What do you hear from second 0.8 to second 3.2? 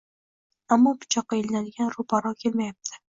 pichoqqa ilinadigani ro‘paro‘ kelmayapti